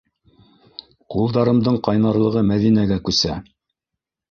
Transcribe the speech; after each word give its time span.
Ҡулдарымдың 1.15 1.77
ҡайнарлығы 1.89 2.45
Мәҙинәгә 2.51 3.01
күсә! 3.11 3.39